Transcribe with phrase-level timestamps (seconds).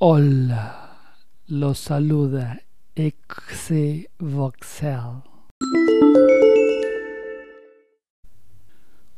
[0.00, 1.16] Hola,
[1.48, 2.60] los saluda
[2.94, 5.24] Exe Voxel.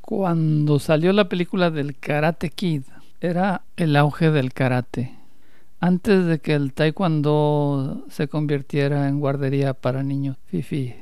[0.01, 2.85] Cuando salió la película del Karate Kid,
[3.21, 5.19] era el auge del karate.
[5.81, 10.95] Antes de que el taekwondo se convirtiera en guardería para niños, fifi.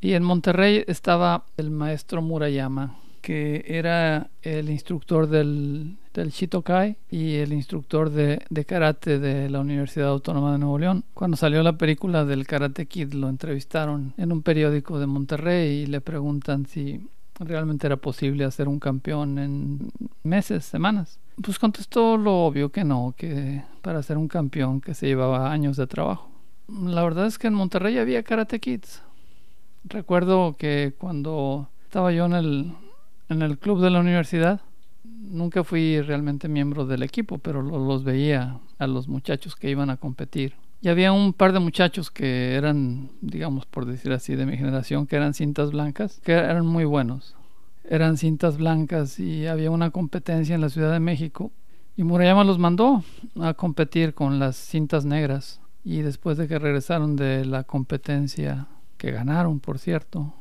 [0.00, 7.36] Y en Monterrey estaba el maestro Murayama, que era el instructor del, del Shitokai y
[7.36, 11.04] el instructor de, de, karate de la Universidad Autónoma de Nuevo León.
[11.14, 15.86] Cuando salió la película del Karate Kid lo entrevistaron en un periódico de Monterrey y
[15.86, 19.92] le preguntan si realmente era posible hacer un campeón en
[20.22, 21.18] meses, semanas.
[21.42, 25.76] Pues contestó lo obvio que no, que para ser un campeón que se llevaba años
[25.76, 26.30] de trabajo.
[26.68, 29.02] La verdad es que en Monterrey había Karate Kids.
[29.84, 32.72] Recuerdo que cuando estaba yo en el,
[33.30, 34.60] en el club de la universidad,
[35.04, 39.96] nunca fui realmente miembro del equipo, pero los veía a los muchachos que iban a
[39.96, 40.54] competir.
[40.82, 45.06] Y había un par de muchachos que eran, digamos, por decir así, de mi generación,
[45.06, 47.36] que eran cintas blancas, que eran muy buenos.
[47.84, 51.52] Eran cintas blancas y había una competencia en la Ciudad de México.
[51.96, 53.04] Y Murayama los mandó
[53.40, 55.60] a competir con las cintas negras.
[55.84, 60.32] Y después de que regresaron de la competencia, que ganaron, por cierto,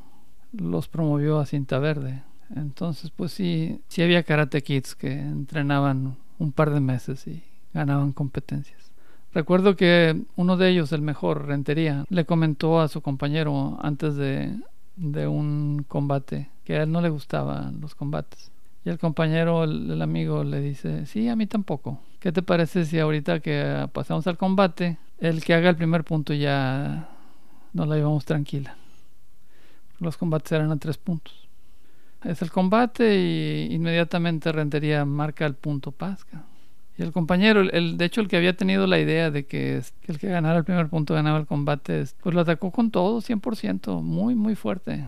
[0.54, 2.24] los promovió a cinta verde.
[2.56, 8.12] Entonces, pues sí, sí había karate kids que entrenaban un par de meses y ganaban
[8.12, 8.92] competencias.
[9.34, 14.58] Recuerdo que uno de ellos, el mejor, Rentería, le comentó a su compañero antes de,
[14.98, 18.52] un combate que a él no le gustaban los combates.
[18.84, 22.00] Y el compañero, el, amigo, le dice, sí, a mí tampoco.
[22.20, 26.34] ¿Qué te parece si ahorita que pasamos al combate, el que haga el primer punto
[26.34, 27.10] ya
[27.74, 28.76] nos la llevamos tranquila?
[30.00, 31.49] Los combates eran a tres puntos.
[32.24, 36.44] Es el combate y inmediatamente Rentería marca el punto Pasca.
[36.98, 40.20] Y el compañero, el, de hecho el que había tenido la idea de que, el
[40.20, 44.36] que ganara el primer punto ganaba el combate, pues lo atacó con todo, 100%, muy,
[44.36, 45.08] muy fuerte.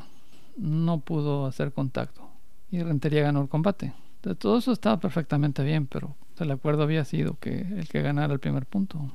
[0.56, 2.30] No pudo hacer contacto.
[2.72, 3.92] Y Rentería ganó el combate.
[4.39, 8.39] Todo eso estaba perfectamente bien, pero el acuerdo había sido que el que ganara el
[8.39, 9.11] primer punto.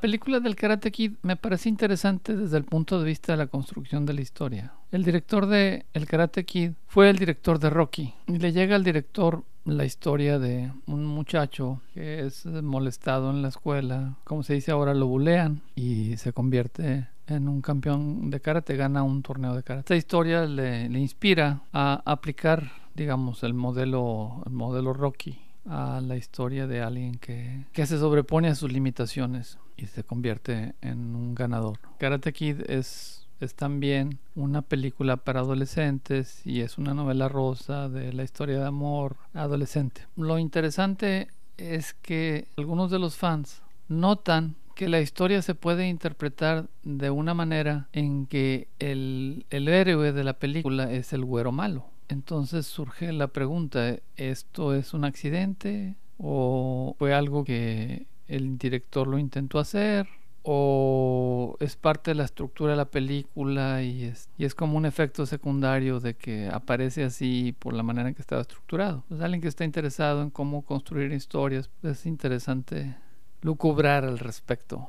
[0.00, 3.48] La película del Karate Kid me parece interesante desde el punto de vista de la
[3.48, 4.72] construcción de la historia.
[4.90, 8.82] El director de El Karate Kid fue el director de Rocky y le llega al
[8.82, 14.70] director la historia de un muchacho que es molestado en la escuela, como se dice
[14.70, 19.62] ahora, lo bulean y se convierte en un campeón de karate, gana un torneo de
[19.62, 19.82] karate.
[19.82, 26.66] Esta historia le, inspira a aplicar, digamos, el modelo, el modelo Rocky a la historia
[26.66, 31.78] de alguien que, que se sobrepone a sus limitaciones y se convierte en un ganador.
[31.98, 38.12] Karate Kid es, es también una película para adolescentes y es una novela rosa de
[38.12, 40.02] la historia de amor adolescente.
[40.16, 46.68] Lo interesante es que algunos de los fans notan que la historia se puede interpretar
[46.82, 51.84] de una manera en que el, el héroe de la película es el güero malo.
[52.08, 59.18] Entonces surge la pregunta, ¿esto es un accidente o fue algo que el director lo
[59.18, 60.06] intentó hacer
[60.42, 64.86] o es parte de la estructura de la película y es, y es como un
[64.86, 69.04] efecto secundario de que aparece así por la manera en que estaba estructurado.
[69.08, 72.96] Pues alguien que está interesado en cómo construir historias, es interesante
[73.42, 74.88] lucubrar al respecto.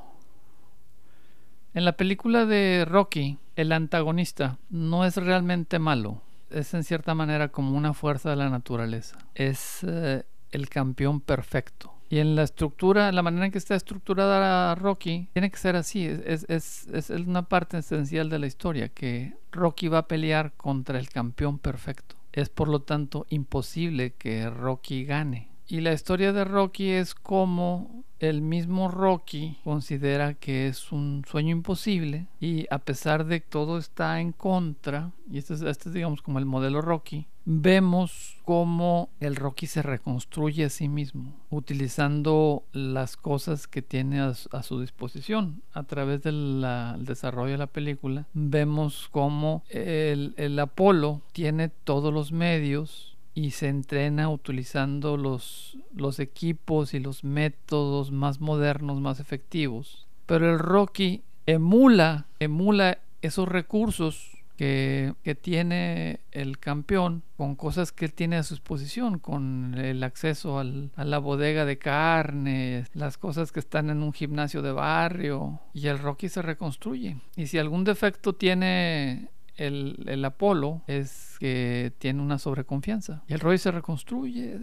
[1.73, 7.49] En la película de Rocky, el antagonista no es realmente malo, es en cierta manera
[7.49, 13.09] como una fuerza de la naturaleza, es eh, el campeón perfecto y en la estructura,
[13.13, 16.05] la manera en que está estructurada Rocky, tiene que ser así.
[16.05, 20.99] Es, es, es, una parte esencial de la historia, que Rocky va a pelear contra
[20.99, 22.17] el campeón perfecto.
[22.33, 25.50] Es por lo tanto imposible que Rocky gane.
[25.67, 31.51] Y la historia de Rocky es como el mismo Rocky considera que es un sueño
[31.51, 35.95] imposible y a pesar de que todo está en contra, y este es, este es
[35.95, 42.63] digamos como el modelo Rocky, vemos cómo el Rocky se reconstruye a sí mismo utilizando
[42.73, 45.63] las cosas que tiene a, a su disposición.
[45.73, 46.63] A través del
[46.99, 53.69] desarrollo de la película vemos cómo el, el Apolo tiene todos los medios y se
[53.69, 60.07] entrena utilizando los, los equipos y los métodos más modernos, más efectivos.
[60.25, 68.05] Pero el Rocky emula, emula esos recursos que, que tiene el campeón con cosas que
[68.05, 73.51] él tiene a su disposición, con el acceso a la bodega de carne, las cosas
[73.51, 77.17] que están en un gimnasio de barrio, y el Rocky se reconstruye.
[77.35, 83.23] Y si algún defecto tiene el, el, Apolo es que tiene una sobreconfianza.
[83.27, 84.57] Y el Roy se reconstruye,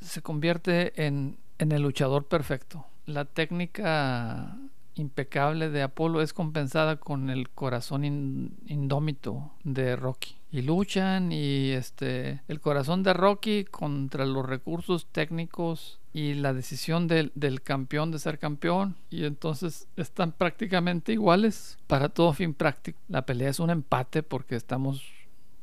[0.00, 2.86] se convierte en, en el luchador perfecto.
[3.06, 4.56] La técnica
[4.96, 8.04] impecable de Apolo es compensada con el corazón
[8.66, 10.36] indómito de Rocky.
[10.50, 17.08] Y luchan y este el corazón de Rocky contra los recursos técnicos y la decisión
[17.08, 22.98] del, del campeón de ser campeón y entonces están prácticamente iguales para todo fin práctico.
[23.08, 25.02] La pelea es un empate porque estamos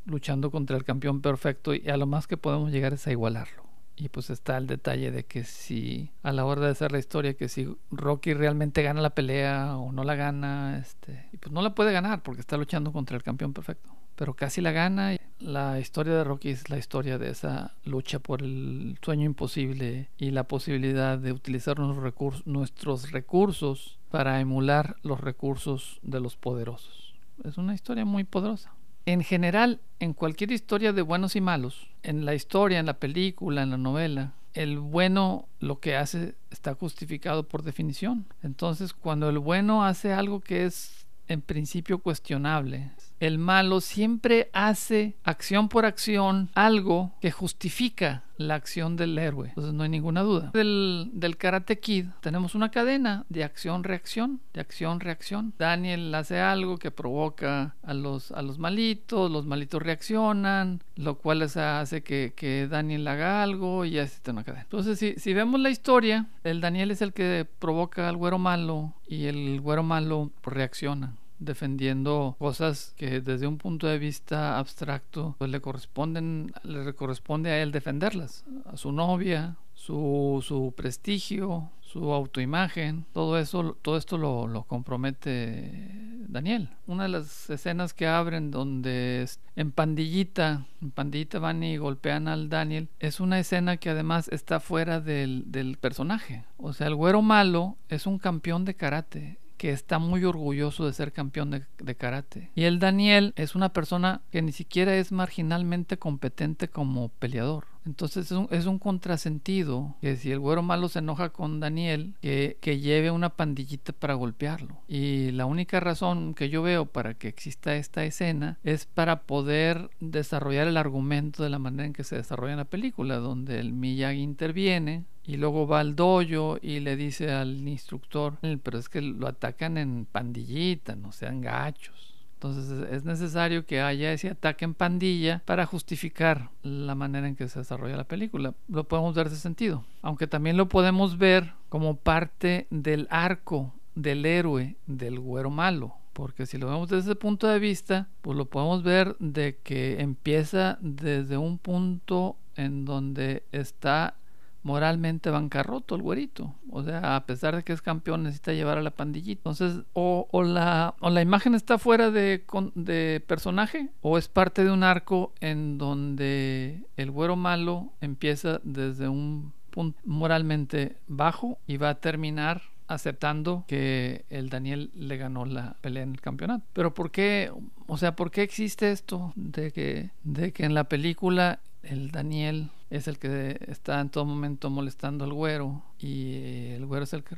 [0.05, 3.63] luchando contra el campeón perfecto y a lo más que podemos llegar es a igualarlo.
[3.95, 7.33] Y pues está el detalle de que si a la hora de hacer la historia,
[7.33, 11.63] que si Rocky realmente gana la pelea o no la gana, este, y pues no
[11.63, 13.89] la puede ganar porque está luchando contra el campeón perfecto.
[14.15, 15.17] Pero casi la gana.
[15.39, 20.31] La historia de Rocky es la historia de esa lucha por el sueño imposible y
[20.31, 27.13] la posibilidad de utilizar recursos, nuestros recursos para emular los recursos de los poderosos.
[27.43, 28.71] Es una historia muy poderosa
[29.05, 33.63] en general, en cualquier historia de buenos y malos, en la historia, en la película,
[33.63, 38.27] en la novela, el bueno lo que hace está justificado por definición.
[38.43, 42.91] Entonces, cuando el bueno hace algo que es en principio cuestionable,
[43.23, 49.49] el malo siempre hace acción por acción algo que justifica la acción del héroe.
[49.49, 50.51] Entonces no hay ninguna duda.
[50.53, 55.53] Del, Karate Kid tenemos una cadena de acción-reacción, de acción-reacción.
[55.57, 61.43] Daniel hace algo que provoca a los, a los malitos, los malitos reaccionan, lo cual
[61.43, 64.63] hace que, que Daniel haga algo y así está una cadena.
[64.63, 68.93] Entonces si, si vemos la historia, el Daniel es el que provoca al güero malo
[69.07, 75.49] y el güero malo reacciona defendiendo cosas que desde un punto de vista abstracto pues
[75.51, 78.45] le corresponden le corresponde a él defenderlas.
[78.65, 86.69] A su novia su, su prestigio su autoimagen todo eso todo esto lo, compromete Daniel.
[86.87, 92.49] Una de las escenas que abren donde en pandillita en pandillita van y golpean al
[92.49, 96.45] Daniel es una escena que además está fuera del, del personaje.
[96.57, 100.91] O sea el güero malo es un campeón de karate que está muy orgulloso de
[100.91, 102.49] ser campeón de, karate.
[102.53, 107.67] Y el Daniel es una persona que ni siquiera es marginalmente competente como peleador.
[107.85, 112.13] Entonces es un, es un, contrasentido que si el güero malo se enoja con Daniel,
[112.21, 114.81] que, que, lleve una pandillita para golpearlo.
[114.89, 119.91] Y la única razón que yo veo para que exista esta escena es para poder
[120.01, 123.71] desarrollar el argumento de la manera en que se desarrolla en la película, donde el
[123.71, 129.01] Miyagi interviene, y luego va al dojo y le dice al instructor, pero es que
[129.01, 132.13] lo atacan en pandillita, no sean gachos.
[132.35, 137.47] Entonces es necesario que haya ese ataque en pandilla para justificar la manera en que
[137.47, 138.53] se desarrolla la película.
[138.67, 139.85] Lo podemos ver de sentido.
[140.01, 145.93] Aunque también lo podemos ver como parte del arco del héroe del güero malo.
[146.11, 150.01] Porque si lo vemos desde ese punto de vista, pues lo podemos ver de que
[150.01, 154.15] empieza desde un punto en donde está
[154.63, 156.55] moralmente bancarroto el güerito.
[156.71, 159.41] O sea, a pesar de que es campeón, necesita llevar a la pandillita.
[159.49, 162.43] Entonces, o, la, o la imagen está fuera de,
[162.75, 169.07] de personaje, o es parte de un arco en donde el güero malo empieza desde
[169.07, 175.75] un punto moralmente bajo y va a terminar aceptando que el Daniel le ganó la
[175.81, 176.63] pelea en el campeonato.
[176.73, 177.51] Pero ¿por qué?
[177.87, 182.69] O sea, ¿por qué existe esto de que, de que en la película el Daniel
[182.89, 187.23] es el que está en todo momento molestando al güero y el güero es el
[187.23, 187.35] que...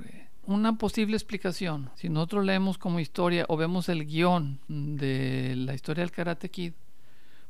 [0.48, 6.04] Una posible explicación, si nosotros leemos como historia o vemos el guion de la historia
[6.04, 6.74] del Karate Kid,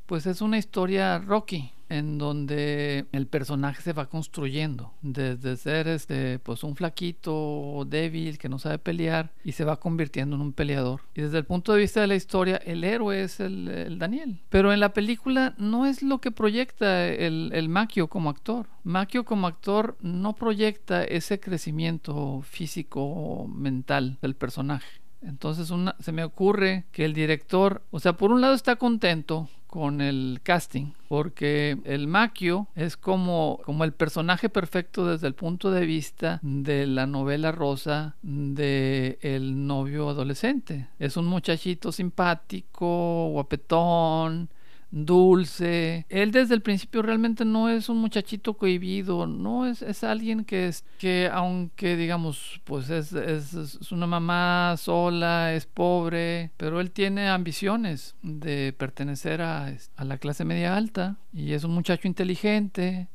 [0.06, 6.40] pues es una historia Rocky, en donde el personaje se va construyendo desde ser este
[6.40, 11.02] pues un flaquito débil que no sabe pelear y se va convirtiendo en un peleador.
[11.14, 14.42] Y desde el punto de vista de la historia el héroe es el, Daniel.
[14.50, 18.68] Pero en la película no es lo que proyecta el, el Macchio como actor.
[18.84, 25.02] Macchio como actor no proyecta ese crecimiento físico mental del personaje.
[25.22, 30.00] Entonces se me ocurre que el director, o sea, por un lado está contento con
[30.00, 35.86] el casting, porque el Maquio es como, como el personaje perfecto desde el punto de
[35.86, 40.88] vista de la novela rosa de el novio adolescente.
[40.98, 44.50] Es un muchachito simpático, guapetón,
[44.92, 46.06] dulce.
[46.10, 50.68] Él desde el principio realmente no es un muchachito cohibido, no es, es alguien que
[50.68, 57.30] es que aunque digamos pues es, es, una mamá sola, es pobre, pero él tiene
[57.30, 63.08] ambiciones de pertenecer a, a la clase media alta y es un muchacho inteligente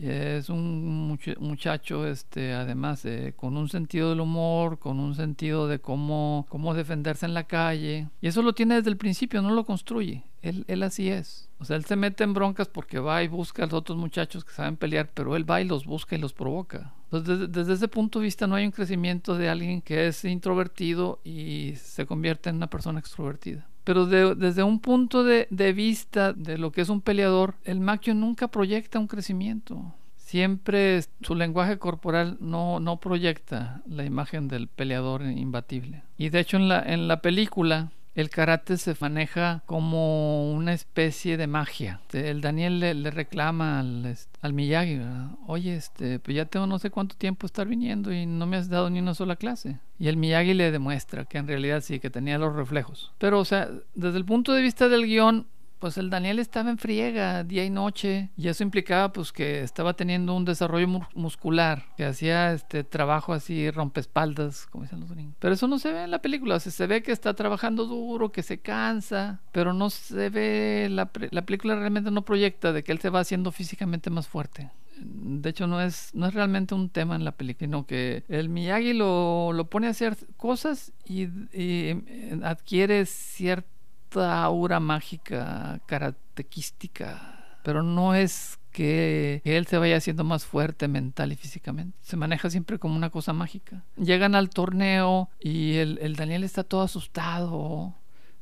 [0.00, 5.78] es un muchacho, este, además, eh, con un sentido del humor, con un sentido de
[5.80, 8.08] cómo, cómo defenderse en la calle.
[8.20, 10.22] Y eso lo tiene desde el principio, no lo construye.
[10.42, 11.48] Él, él así es.
[11.58, 14.44] O sea, él se mete en broncas porque va y busca a los otros muchachos
[14.44, 16.94] que saben pelear, pero él va y los busca y los provoca.
[17.12, 21.20] Entonces, desde, ese punto de vista no hay un crecimiento de alguien que es introvertido
[21.24, 23.66] y se convierte en una persona extrovertida.
[23.84, 28.48] Pero desde un punto de, vista de lo que es un peleador, el macho nunca
[28.48, 29.94] proyecta un crecimiento.
[30.16, 36.04] Siempre su lenguaje corporal no, no proyecta la imagen del peleador imbatible.
[36.16, 41.36] Y de hecho en la, en la película el karate se maneja como una especie
[41.36, 42.00] de magia.
[42.12, 45.00] El Daniel le, reclama al, al Miyagi,
[45.46, 48.68] oye, este, pues ya tengo no sé cuánto tiempo estar viniendo y no me has
[48.68, 49.78] dado ni una sola clase.
[49.98, 53.12] Y el Miyagi le demuestra que en realidad sí, que tenía los reflejos.
[53.18, 55.46] Pero, o sea, desde el punto de vista del guion,
[55.80, 59.94] pues el Daniel estaba en friega día y noche y eso implicaba pues que estaba
[59.94, 65.34] teniendo un desarrollo muscular, que hacía este trabajo así rompespaldas, como dicen los gringos.
[65.40, 68.30] Pero eso no se ve en la película, o se ve que está trabajando duro,
[68.30, 72.92] que se cansa, pero no se ve, la, la película realmente no proyecta de que
[72.92, 74.70] él se va haciendo físicamente más fuerte
[75.02, 78.48] de hecho no es, no es realmente un tema en la película, sino que el
[78.48, 81.24] Miyagi lo, pone a hacer cosas y,
[81.58, 82.02] y
[82.42, 83.06] adquiere
[84.10, 91.32] cierta aura mágica, karatequística, pero no es que él se vaya haciendo más fuerte mental
[91.32, 91.96] y físicamente.
[92.02, 93.84] Se maneja siempre como una cosa mágica.
[93.96, 97.94] Llegan al torneo y el, el, Daniel está todo asustado,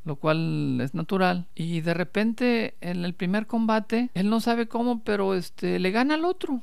[0.05, 1.47] lo cual es natural.
[1.55, 6.15] Y de repente en el primer combate, él no sabe cómo, pero este, le gana
[6.15, 6.63] al otro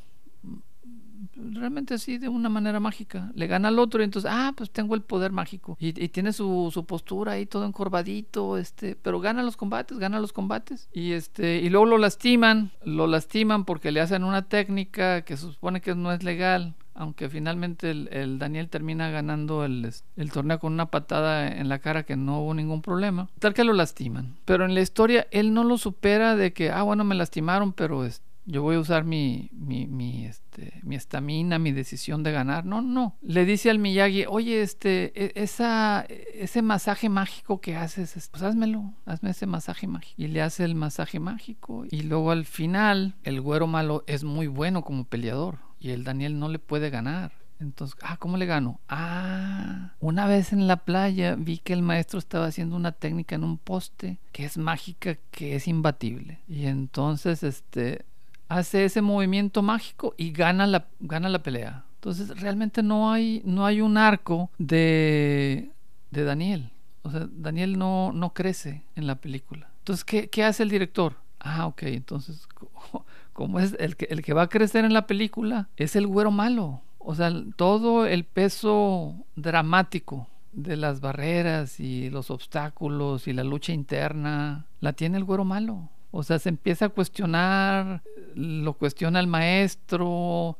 [1.35, 3.31] realmente así de una manera mágica.
[3.35, 5.77] Le gana al otro y entonces, ah, pues tengo el poder mágico.
[5.79, 10.33] Y, tiene su, su, postura ahí todo encorvadito, este, pero gana los combates, gana los
[10.33, 10.89] combates.
[10.93, 15.81] Y este, y luego lo lastiman, lo lastiman porque le hacen una técnica que supone
[15.81, 16.75] que no es legal.
[16.97, 22.03] Aunque finalmente el, Daniel termina ganando el, el, torneo con una patada en la cara
[22.03, 23.27] que no hubo ningún problema.
[23.39, 24.37] Tal que lo lastiman.
[24.45, 28.05] Pero en la historia él no lo supera de que, ah, bueno, me lastimaron, pero
[28.05, 32.65] este yo voy a usar mi, mi, este, mi estamina, mi decisión de ganar.
[32.65, 33.15] No, no.
[33.21, 38.93] Le dice al Miyagi, oye, este, e, esa, ese masaje mágico que haces, pues házmelo,
[39.05, 40.21] hazme ese masaje mágico.
[40.21, 41.85] Y le hace el masaje mágico.
[41.89, 45.59] Y luego al final, el güero malo es muy bueno como peleador.
[45.79, 47.31] Y el Daniel no le puede ganar.
[47.59, 48.79] Entonces, ah, ¿cómo le gano?
[48.89, 53.43] Ah, una vez en la playa vi que el maestro estaba haciendo una técnica en
[53.43, 56.41] un poste que es mágica, que es imbatible.
[56.47, 58.05] Y entonces, este,
[58.47, 61.85] hace ese movimiento mágico y gana la, gana la pelea.
[61.95, 65.71] Entonces realmente no hay, no hay un arco de,
[66.11, 66.71] de Daniel.
[67.01, 69.69] O sea, Daniel no, no crece en la película.
[69.79, 71.15] Entonces, ¿qué, ¿qué, hace el director?
[71.39, 72.47] Ah, ok, entonces,
[73.33, 76.31] como es el que, el que va a crecer en la película, es el güero
[76.31, 76.81] malo.
[76.97, 83.73] O sea, todo el peso dramático de las barreras y los obstáculos y la lucha
[83.73, 85.89] interna la tiene el güero malo.
[86.17, 88.01] O sea, se empieza a cuestionar,
[88.35, 90.57] lo cuestiona el maestro,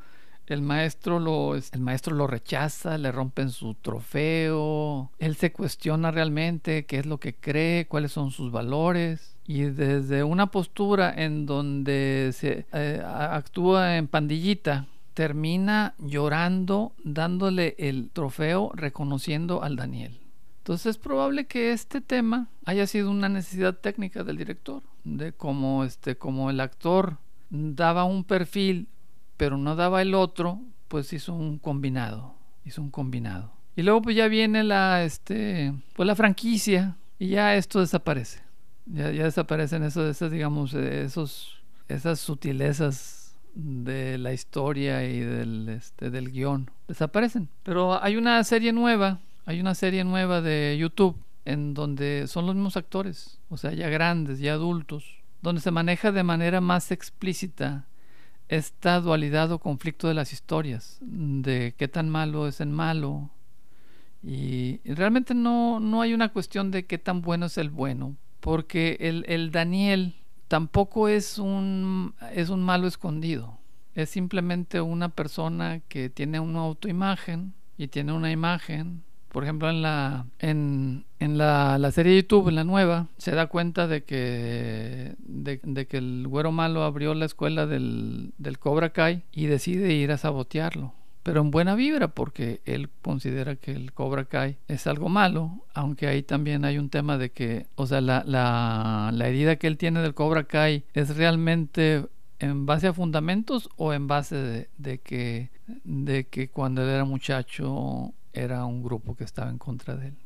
[0.48, 6.86] el maestro lo, el maestro lo rechaza, le rompen su trofeo, él se cuestiona realmente
[6.86, 9.38] qué es lo que cree, cuáles son sus valores.
[9.48, 18.10] Y desde una postura en donde se eh, actúa en pandillita, termina llorando, dándole el
[18.12, 20.25] trofeo, reconociendo al Daniel.
[20.66, 25.84] Entonces es probable que este tema haya sido una necesidad técnica del director, de cómo
[25.84, 27.20] este, como el actor
[27.52, 28.88] daba un perfil,
[29.38, 33.52] pero no daba el otro, pues hizo un combinado, hizo un combinado.
[33.76, 38.42] Y luego pues ya viene la, este, pues la franquicia y ya esto desaparece.
[38.88, 46.10] Ya, ya desaparecen esos, esas, digamos, esos, esas sutilezas de la historia y del, este,
[46.10, 46.72] del guion.
[46.88, 47.50] Desaparecen.
[47.62, 52.56] Pero hay una serie nueva hay una serie nueva de YouTube en donde son los
[52.56, 55.06] mismos actores, o sea, ya grandes, ya adultos,
[55.42, 57.86] donde se maneja de manera más explícita
[58.48, 63.30] esta dualidad o conflicto de las historias, de qué tan malo es el malo.
[64.24, 68.98] Y realmente no, no hay una cuestión de qué tan bueno es el bueno, porque
[69.00, 70.16] el, el Daniel
[70.48, 73.60] tampoco es un, es un malo escondido,
[73.94, 79.05] es simplemente una persona que tiene una autoimagen y tiene una imagen
[79.36, 83.32] Por ejemplo, en la, en, en la, la, serie de YouTube, en la nueva, se
[83.32, 88.92] da cuenta de que, de, que el güero malo abrió la escuela del, del Cobra
[88.92, 93.92] Kai y decide ir a sabotearlo pero en buena vibra porque él considera que el
[93.92, 98.00] Cobra Kai es algo malo, aunque ahí también hay un tema de que, o sea,
[98.00, 102.06] la, la, la herida que él tiene del Cobra Kai es realmente
[102.40, 105.50] en base a fundamentos o en base de, de, que,
[105.84, 110.18] de que cuando él era muchacho era un grupo que estaba en contra de él.